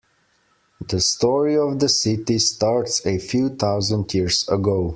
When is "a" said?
3.05-3.19